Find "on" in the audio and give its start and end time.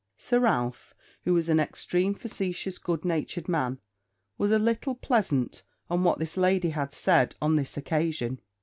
5.91-6.03, 7.39-7.55